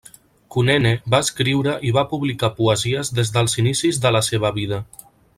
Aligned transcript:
Kunene 0.53 0.93
va 1.15 1.19
escriure 1.25 1.75
i 1.89 1.91
va 1.97 2.05
publicar 2.13 2.49
poesies 2.61 3.11
des 3.19 3.33
dels 3.39 3.55
inicis 3.65 4.01
de 4.07 4.13
la 4.17 4.23
seva 4.33 4.51
vida. 4.61 4.81